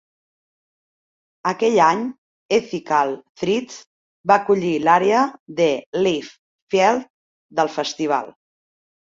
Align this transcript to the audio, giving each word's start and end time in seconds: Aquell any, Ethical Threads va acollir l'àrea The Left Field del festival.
Aquell 1.51 1.75
any, 1.87 2.01
Ethical 2.57 3.11
Threads 3.41 3.75
va 4.33 4.39
acollir 4.39 4.73
l'àrea 4.87 5.21
The 5.61 5.69
Left 6.07 6.35
Field 6.77 7.07
del 7.63 7.73
festival. 7.77 8.35